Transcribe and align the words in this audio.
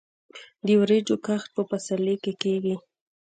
د 0.65 0.67
وریجو 0.81 1.15
کښت 1.25 1.47
په 1.55 1.61
پسرلي 1.69 2.15
کې 2.23 2.33
کیږي. 2.41 2.75